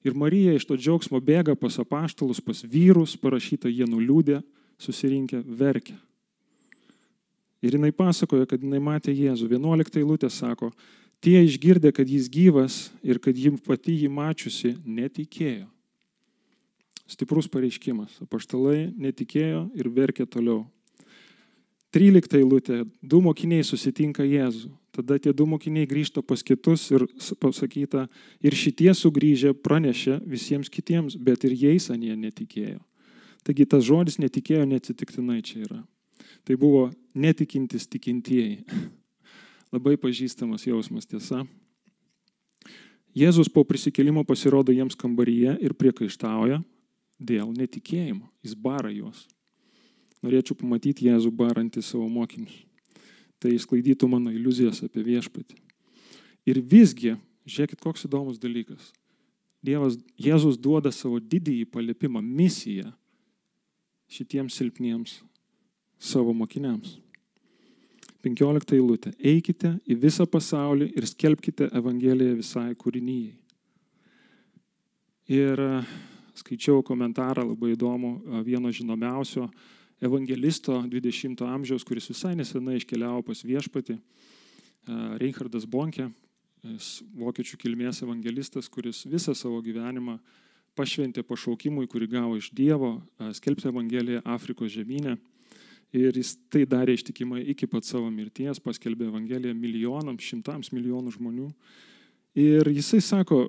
[0.06, 4.42] Ir Marija iš to džiaugsmo bėga pas apaštalus, pas vyrus, parašyta, jie nuliūdė,
[4.78, 5.96] susirinkę, verkia.
[7.64, 9.48] Ir jinai pasakoja, kad jinai matė Jėzų.
[9.50, 10.70] 11 eilutė sako,
[11.24, 15.66] tie išgirdę, kad jis gyvas ir kad ji pati jį mačiusi, netikėjo.
[17.08, 18.20] Stiprus pareiškimas.
[18.22, 20.66] Apaštalai netikėjo ir verkė toliau.
[21.94, 22.82] 13 eilutė.
[23.02, 24.70] Du mokiniai susitinka Jėzų.
[24.98, 27.04] Tada tie du mokiniai grįžta pas kitus ir
[27.38, 28.08] pasakyta,
[28.42, 32.80] ir šitie sugrįžę pranešė visiems kitiems, bet ir jais anie netikėjo.
[33.46, 35.78] Taigi tas žodis netikėjo neatsitiktinai čia yra.
[36.44, 38.64] Tai buvo netikintis tikintieji.
[39.74, 41.44] Labai pažįstamas jausmas tiesa.
[43.16, 46.60] Jėzus po prisikėlimo pasirodo jiems kambaryje ir priekaištauja
[47.18, 48.26] dėl netikėjimo.
[48.44, 49.28] Jis bara juos.
[50.24, 52.54] Norėčiau pamatyti Jėzų barantį savo mokinius.
[53.38, 55.58] Tai išsklaidytų mano iliuzijas apie viešpatį.
[56.48, 57.14] Ir visgi,
[57.46, 58.90] žiūrėkit, koks įdomus dalykas.
[59.62, 62.90] Dievas, Jėzus duoda savo didįjį paliepimą, misiją
[64.10, 65.18] šitiems silpniems
[65.98, 66.96] savo mokiniams.
[68.24, 69.12] 15 eilutė.
[69.18, 73.36] Eikite į visą pasaulį ir skelbkite Evangeliją visai kūrinyjei.
[75.28, 75.60] Ir
[76.38, 79.46] skaičiau komentarą labai įdomu vieno žinomiausio
[80.04, 83.98] evangelisto 20 amžiaus, kuris visai nesenai iškeliavo pas viešpatį,
[85.20, 86.08] Reichardas Bonkė,
[87.18, 90.18] vokiečių kilmės evangelistas, kuris visą savo gyvenimą
[90.78, 92.98] pašventė pašaukimui, kurį gavo iš Dievo,
[93.36, 95.16] skelbti Evangeliją Afrikos žemynę.
[95.96, 101.48] Ir jis tai darė ištikimai iki pat savo mirties, paskelbė Evangeliją milijonams, šimtams milijonų žmonių.
[102.38, 103.46] Ir jisai sako,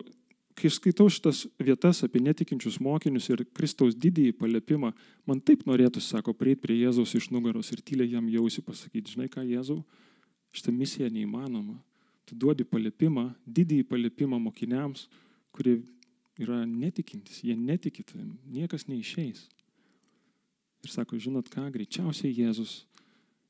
[0.59, 4.91] kai skaitau šitas vietas apie netikinčius mokinius ir Kristaus didįjį paliepimą,
[5.29, 9.29] man taip norėtųsi, sako, prieiti prie Jėzaus iš nugaros ir tyliai jam jausi pasakyti, žinai
[9.31, 9.79] ką, Jėzau,
[10.55, 11.77] šitą misiją neįmanoma.
[12.27, 15.07] Tu duodi paliepimą, didįjį paliepimą mokiniams,
[15.55, 15.79] kurie
[16.39, 19.47] yra netikintis, jie netiki tavim, niekas neišeis.
[20.85, 22.83] Ir sako, žinot ką, greičiausiai Jėzus,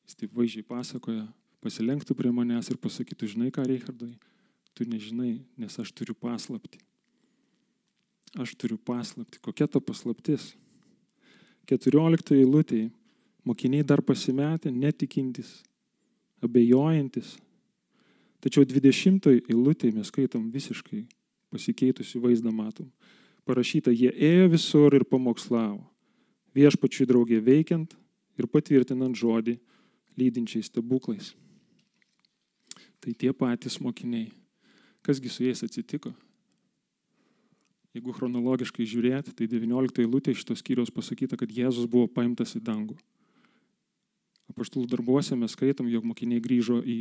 [0.08, 1.28] jis taip vaizdžiai pasakoja,
[1.62, 4.14] pasilenktų prie manęs ir pasakytų, žinai ką, Richardai,
[4.74, 6.82] tu nežinai, nes aš turiu paslapti.
[8.38, 9.40] Aš turiu paslapti.
[9.42, 10.54] Kokia ta paslaptis?
[11.70, 12.90] 14 eilutėje
[13.46, 15.62] mokiniai dar pasimetę, netikintis,
[16.46, 17.38] abejojantis.
[18.44, 21.06] Tačiau 20 eilutėje mes skaitom visiškai
[21.50, 22.90] pasikeitusi vaizdą matom.
[23.50, 25.82] Parašyta, jie ėjo visur ir pamokslavo
[26.58, 27.96] viešpačiui draugė veikiant
[28.40, 29.58] ir patvirtinant žodį
[30.20, 31.34] lydinčiais stebuklais.
[33.00, 34.30] Tai tie patys mokiniai.
[35.06, 36.12] Kasgi su jais atsitiko?
[37.96, 42.62] Jeigu chronologiškai žiūrėti, tai 19 eilutė iš tos skyriaus pasakyta, kad Jėzus buvo paimtas į
[42.66, 42.98] dangų.
[44.54, 47.00] Apaštalų darbuose mes skaitom, jog mokiniai grįžo į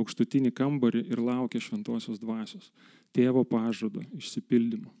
[0.00, 2.70] aukštutinį kambarį ir laukė šventosios dvasios,
[3.12, 4.92] tėvo pažado išsipildymo.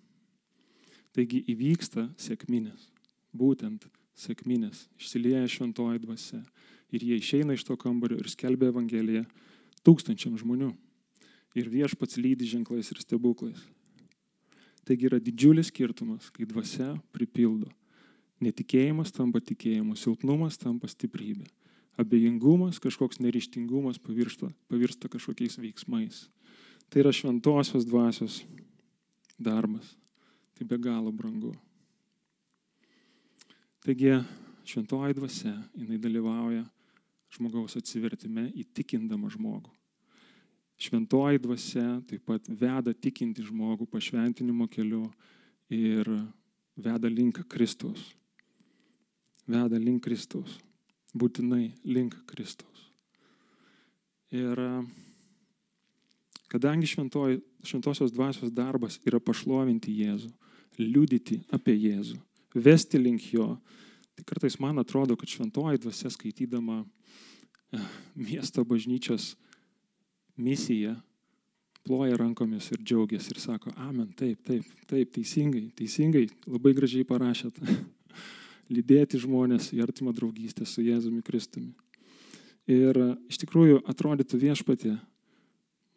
[1.16, 2.92] Taigi įvyksta sėkminės
[3.32, 6.42] būtent sėkminės, išsilieja šventoji dvasia.
[6.92, 9.24] Ir jie išeina iš to kambario ir skelbia Evangeliją
[9.86, 10.72] tūkstančiam žmonių.
[11.56, 13.60] Ir viešpats lydi ženklais ir stebuklais.
[14.86, 17.70] Taigi yra didžiulis skirtumas, kai dvasia pripildo.
[18.42, 21.46] Netikėjimas tampa tikėjimu, silpnumas tampa stiprybė.
[22.00, 26.24] Abejingumas, kažkoks nerištingumas pavirsta, pavirsta kažkokiais veiksmais.
[26.90, 28.40] Tai yra šventosios dvasios
[29.38, 29.94] darbas.
[30.56, 31.52] Tai be galo brangu.
[33.82, 34.16] Taigi
[34.66, 36.64] šventoji dvasia, jinai dalyvauja
[37.32, 39.70] žmogaus atsivertime įtikindama žmogų.
[40.82, 45.04] Šventoji dvasia taip pat veda tikinti žmogų pašventinimo keliu
[45.70, 46.08] ir
[46.74, 48.08] veda link Kristaus.
[49.46, 50.56] Veda link Kristaus.
[51.14, 52.88] Būtinai link Kristaus.
[54.32, 54.58] Ir
[56.50, 60.32] kadangi šventoji, šventosios dvasios darbas yra pašlovinti Jėzų,
[60.80, 62.16] liudyti apie Jėzų,
[62.56, 63.52] vesti link jo.
[64.16, 69.34] Tai kartais man atrodo, kad šventoji dvasia skaitydama eh, miesto bažnyčios
[70.36, 70.94] misiją
[71.82, 77.58] ploja rankomis ir džiaugiasi ir sako, amen, taip, taip, taip, teisingai, teisingai, labai gražiai parašėt.
[78.72, 81.74] Lydėti žmonės į artimą draugystę su Jėzumi Kristumi.
[82.70, 82.96] Ir
[83.28, 84.94] iš tikrųjų atrodytų viešpatė,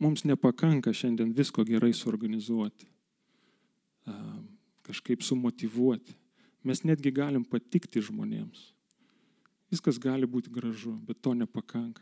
[0.02, 2.90] mums nepakanka šiandien visko gerai suorganizuoti,
[4.90, 6.18] kažkaip sumotivuoti
[6.66, 8.72] Mes netgi galim patikti žmonėms.
[9.70, 12.02] Viskas gali būti gražu, bet to nepakanka.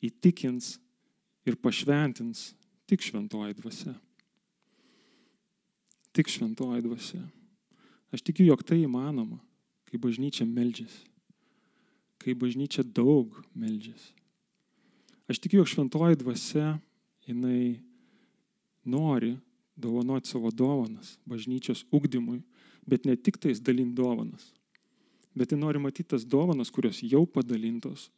[0.00, 0.78] Įtikins
[1.48, 2.52] ir pašventins
[2.88, 3.94] tik šventoji dvasia.
[6.16, 7.22] Tik šventoji dvasia.
[8.12, 9.38] Aš tikiu, jog tai įmanoma,
[9.88, 11.04] kai bažnyčia meldžiasi.
[12.18, 14.14] Kai bažnyčia daug meldžiasi.
[15.28, 16.78] Aš tikiu, jog šventoji dvasia,
[17.28, 17.78] jinai
[18.88, 19.36] nori
[19.76, 22.40] dovanoti savo dovanas bažnyčios ugdymui
[22.88, 24.48] bet ne tik tais dalint dovanas,
[25.36, 28.08] bet tai nori matyti tas dovanas, kurios jau padalintos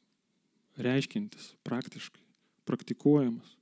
[0.78, 2.22] reiškintis praktiškai,
[2.70, 3.56] praktikuojamas.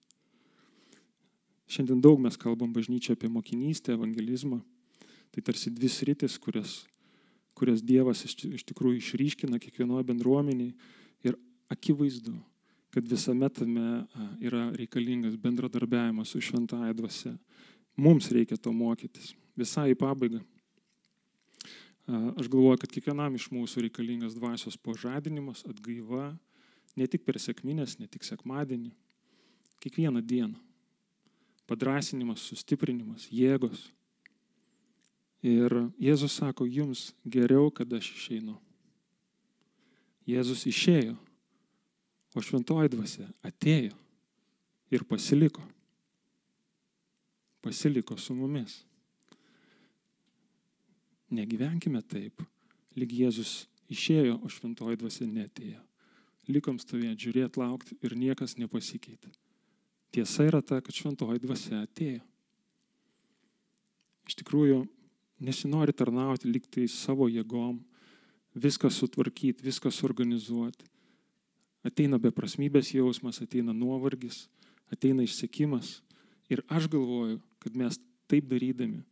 [1.69, 4.61] Šiandien daug mes kalbam bažnyčia apie mokinystę, evangelizmą.
[5.35, 6.79] Tai tarsi dvi sritis, kurias,
[7.59, 10.73] kurias Dievas iš, tikrųjų išryškina kiekvienoje bendruomeniai.
[11.29, 11.37] Ir
[11.69, 12.33] akivaizdu,
[12.95, 13.89] kad visame tame
[14.41, 17.35] yra reikalingas bendradarbiavimas su šventąją dvasia.
[17.99, 19.35] Mums reikia to mokytis.
[19.59, 20.41] Visai į pabaigą.
[22.09, 26.31] Aš galvoju, kad kiekvienam iš mūsų reikalingas dvasios požadinimas, atgaiva,
[26.99, 28.91] ne tik per sėkminės, ne tik sekmadienį,
[29.83, 30.59] kiekvieną dieną.
[31.69, 33.91] Padrasinimas, sustiprinimas, jėgos.
[35.45, 35.71] Ir
[36.03, 38.57] Jėzus sako, jums geriau, kad aš išeinu.
[40.29, 41.15] Jėzus išėjo,
[42.35, 43.95] o šventoji dvasia atėjo
[44.93, 45.63] ir pasiliko.
[47.65, 48.81] Pasiliko su mumis.
[51.31, 52.41] Negyvenkime taip,
[52.97, 55.83] lyg Jėzus išėjo, o šventoji dvasia netėjo.
[56.49, 59.31] Likom stovėti, žiūrėti, laukti ir niekas nepasikeitė.
[60.15, 62.23] Tiesa yra ta, kad šventoji dvasia atėjo.
[64.29, 64.79] Iš tikrųjų,
[65.45, 67.77] nesinori tarnauti liktai savo jėgom,
[68.57, 70.89] viską sutvarkyti, viską suorganizuoti.
[71.85, 74.47] Ateina beprasmybės jausmas, ateina nuovargis,
[74.93, 75.99] ateina išsekimas.
[76.49, 79.05] Ir aš galvoju, kad mes taip darydami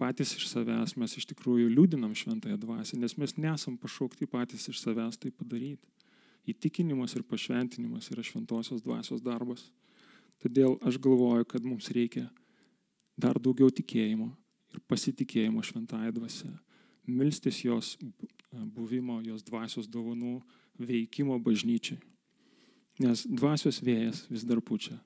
[0.00, 4.80] patys iš savęs mes iš tikrųjų liūdinam šventąją dvasę, nes mes nesam pašaukti patys iš
[4.80, 5.84] savęs tai padaryti.
[6.48, 9.66] Įtikinimas ir pašventinimas yra šventosios dvasios darbas.
[10.40, 12.30] Todėl aš galvoju, kad mums reikia
[13.20, 14.30] dar daugiau tikėjimo
[14.72, 16.48] ir pasitikėjimo šventąją dvasę.
[17.10, 17.96] Milstis jos
[18.50, 20.38] buvimo, jos dvasios dovanų
[20.80, 21.98] veikimo bažnyčiai.
[23.00, 24.98] Nes dvasios vėjas vis dar pučia.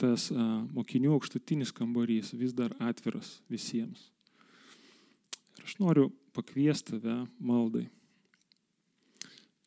[0.00, 4.08] Tas a, mokinių aukštutinis kambarys vis dar atviras visiems.
[5.58, 7.88] Ir aš noriu pakviesti tave maldai.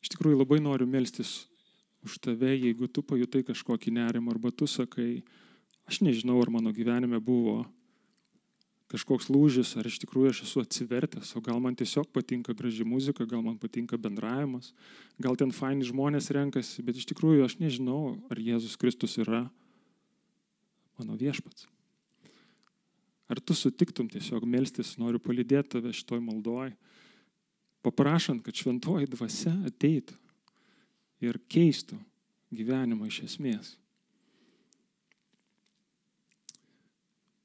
[0.04, 1.46] Iš tikrųjų labai noriu melstis
[2.04, 5.24] už tave, jeigu tu pajutai kažkokį nerimą arba tu sakai,
[5.88, 7.62] aš nežinau, ar mano gyvenime buvo
[8.92, 13.24] kažkoks lūžis, ar iš tikrųjų aš esu atsivertęs, o gal man tiesiog patinka graži muzika,
[13.26, 14.74] gal man patinka bendravimas,
[15.16, 19.46] gal ten faini žmonės renkasi, bet iš tikrųjų aš nežinau, ar Jėzus Kristus yra
[21.00, 21.66] mano viešpats.
[23.32, 26.74] Ar tu sutiktum tiesiog melstis, noriu palydėti tave šitoj maldoj,
[27.84, 30.16] paprašant, kad šventoji dvasia ateitų
[31.24, 31.98] ir keistų
[32.54, 33.74] gyvenimą iš esmės.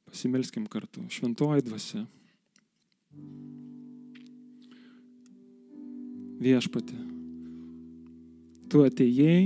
[0.10, 1.04] Pasimelskim kartu.
[1.14, 2.02] Šventoji dvasia.
[6.40, 6.98] Viešpatė.
[8.70, 9.38] Tu atėjai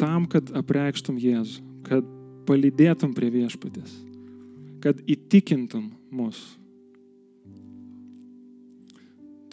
[0.00, 2.08] tam, kad apreikštum Jėzų, kad
[2.48, 3.94] palydėtum prie viešpatės
[4.84, 6.36] kad įtikintum mus.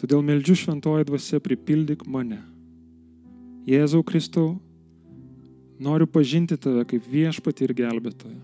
[0.02, 2.40] Todėl meldžiu šventoji dvasia, pripildyk mane.
[3.70, 4.56] Jėzau Kristau,
[5.78, 8.40] noriu pažinti tave kaip viešpatį ir gelbėtoją.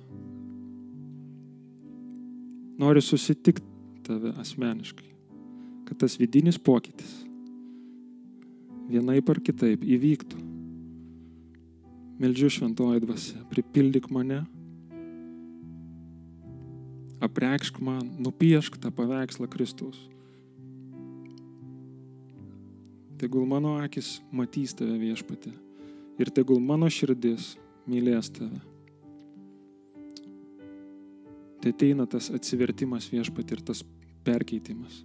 [2.78, 3.66] Noriu susitikti
[4.06, 5.08] tave asmeniškai,
[5.88, 7.16] kad tas vidinis pokytis
[8.88, 10.44] vienaip ar kitaip įvyktų.
[12.22, 14.44] Meldžiu šventoji dvasia, pripildyk mane
[17.22, 19.98] aprekšk man, nupiešk tą paveikslą Kristus.
[23.18, 25.52] Tegul mano akis matys tave viešpatė
[26.18, 27.56] ir tegul mano širdis
[27.88, 28.60] mylės tave.
[31.58, 33.82] Tai ateina tas atsivertimas viešpatė ir tas
[34.26, 35.02] perkeitimas.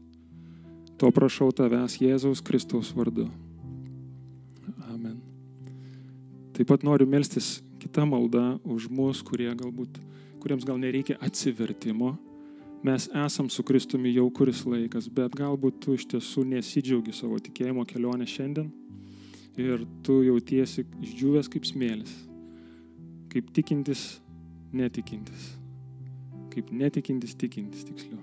[1.02, 3.26] To prašau tavęs Jėzaus Kristaus vardu.
[4.94, 5.18] Amen.
[6.54, 9.98] Taip pat noriu melstis kitą maldą už mus, kurie galbūt
[10.44, 12.18] kuriems gal nereikia atsivertimo.
[12.84, 17.86] Mes esam su Kristumi jau kuris laikas, bet galbūt tu iš tiesų nesidžiaugi savo tikėjimo
[17.88, 18.68] kelionę šiandien
[19.56, 22.12] ir tu jautiesi išdžiūvęs kaip smėlis,
[23.32, 24.04] kaip tikintis,
[24.76, 25.54] netikintis,
[26.52, 28.20] kaip netikintis, tikintis tiksliau.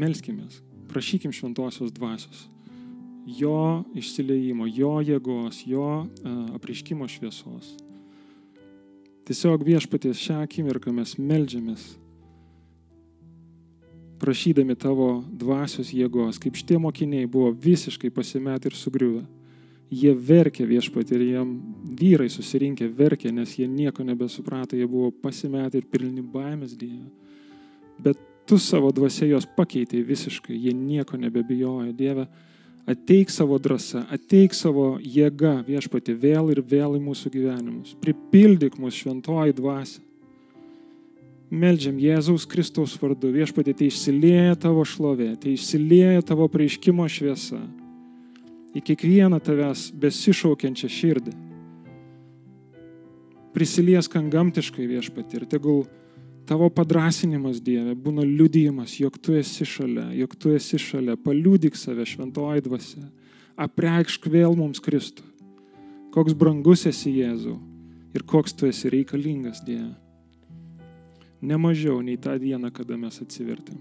[0.00, 2.46] Melskimės, prašykim šventosios dvasios,
[3.28, 6.06] jo išsileimo, jo jėgos, jo
[6.56, 7.74] apriškimo šviesos.
[9.28, 11.90] Tiesiog viešpaties šią akimirką mes melžiamės,
[14.28, 19.22] prašydami tavo dvasios jėgos, kaip šitie mokiniai buvo visiškai pasimetę ir sugriuvę.
[19.88, 21.54] Jie verkė viešpatį ir jiem
[21.96, 27.08] vyrai susirinkę verkė, nes jie nieko nebesuprato, jie buvo pasimetę ir pilni baimės Dieve.
[28.04, 31.94] Bet tu savo dvasia juos pakeitėjai visiškai, jie nieko nebebijojo.
[31.96, 32.28] Dieve,
[32.88, 37.90] Ateik savo drąsa, ateik savo jėga viešpati vėl ir vėl į mūsų gyvenimus.
[38.00, 40.07] Pripildyk mūsų šventoji dvasia.
[41.48, 47.60] Meldžiam Jėzaus Kristaus vardu, viešpatė, tai išsilieja tavo šlovė, tai išsilieja tavo prieiškimo šviesa.
[48.76, 51.32] į kiekvieną tavęs besišaukiančią širdį.
[53.56, 55.86] Prisiliesk ant gamtiškai viešpati ir tegul
[56.46, 62.06] tavo padrasinimas Dieve būna liudijimas, jog tu esi šalia, jog tu esi šalia, paliūdik save
[62.06, 63.06] šventoji dvasia,
[63.56, 65.24] apreikšk vėl mums Kristų,
[66.14, 67.56] koks brangus esi Jėzau
[68.14, 69.96] ir koks tu esi reikalingas Dieve.
[71.42, 73.78] Ne mažiau nei tą dieną, kada mes atsivertėm.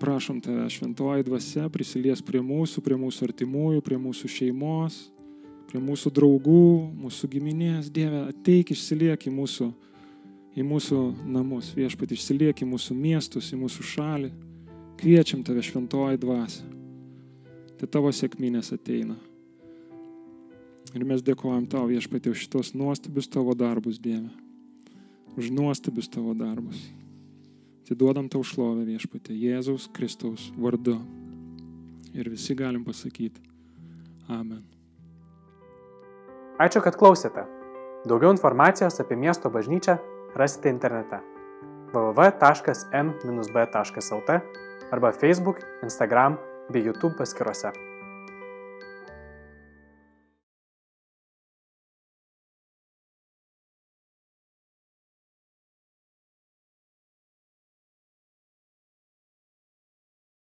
[0.00, 4.96] Prašom tave, šventoji dvasia, prisilies prie mūsų, prie mūsų artimųjų, prie mūsų šeimos,
[5.70, 6.64] prie mūsų draugų,
[7.04, 7.90] mūsų giminės.
[7.94, 9.68] Dieve, ateik išsiliek į mūsų,
[10.56, 11.00] į mūsų
[11.36, 14.32] namus, viešpat išsiliek į mūsų miestus, į mūsų šalį.
[15.00, 16.66] Kviečiam tave, šventoji dvasia.
[17.78, 19.16] Tai tavo sėkminės ateina.
[20.94, 24.43] Ir mes dėkojam tau, viešpatė, už šitos nuostabius tavo darbus, Dieve.
[25.36, 26.78] Už nuostabius tavo darbus.
[27.84, 31.00] Atiduodam tau šlovę viešpatė Jėzaus Kristaus vardu.
[32.14, 33.42] Ir visi galim pasakyti
[34.30, 34.62] Amen.
[36.62, 37.44] Ačiū, kad klausėte.
[38.08, 39.98] Daugiau informacijos apie miesto bažnyčią
[40.38, 41.18] rasite internete
[41.94, 42.30] www.m-b.lt
[44.92, 46.38] arba Facebook, Instagram
[46.70, 47.93] bei YouTube paskiruose.